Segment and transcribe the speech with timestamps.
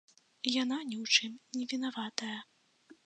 [0.61, 2.35] Яна ні ў чым не вінаватая.